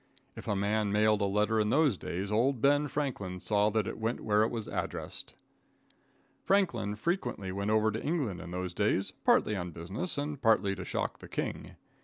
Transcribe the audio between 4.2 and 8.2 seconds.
where it was addressed. Franklin frequently went over to